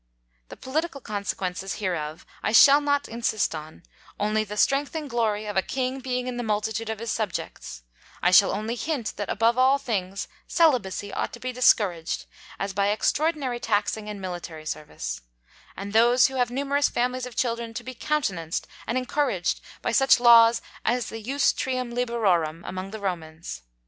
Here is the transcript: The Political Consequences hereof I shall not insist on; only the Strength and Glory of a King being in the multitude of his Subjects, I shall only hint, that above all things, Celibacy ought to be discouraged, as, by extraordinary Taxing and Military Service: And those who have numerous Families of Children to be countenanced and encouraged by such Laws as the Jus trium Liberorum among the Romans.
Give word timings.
The 0.49 0.57
Political 0.57 1.01
Consequences 1.01 1.75
hereof 1.75 2.25
I 2.41 2.53
shall 2.53 2.81
not 2.81 3.07
insist 3.07 3.53
on; 3.53 3.83
only 4.19 4.43
the 4.43 4.57
Strength 4.57 4.95
and 4.95 5.07
Glory 5.07 5.45
of 5.45 5.55
a 5.57 5.61
King 5.61 5.99
being 5.99 6.25
in 6.25 6.37
the 6.37 6.41
multitude 6.43 6.89
of 6.89 6.97
his 6.97 7.11
Subjects, 7.11 7.83
I 8.19 8.31
shall 8.31 8.49
only 8.49 8.73
hint, 8.73 9.13
that 9.17 9.29
above 9.29 9.59
all 9.59 9.77
things, 9.77 10.27
Celibacy 10.47 11.13
ought 11.13 11.31
to 11.33 11.39
be 11.39 11.53
discouraged, 11.53 12.25
as, 12.57 12.73
by 12.73 12.87
extraordinary 12.87 13.59
Taxing 13.59 14.09
and 14.09 14.19
Military 14.19 14.65
Service: 14.65 15.21
And 15.77 15.93
those 15.93 16.25
who 16.29 16.33
have 16.37 16.49
numerous 16.49 16.89
Families 16.89 17.27
of 17.27 17.35
Children 17.35 17.75
to 17.75 17.83
be 17.83 17.93
countenanced 17.93 18.65
and 18.87 18.97
encouraged 18.97 19.61
by 19.83 19.91
such 19.91 20.19
Laws 20.19 20.63
as 20.83 21.09
the 21.09 21.21
Jus 21.21 21.53
trium 21.53 21.91
Liberorum 21.93 22.63
among 22.65 22.89
the 22.89 22.99
Romans. 22.99 23.61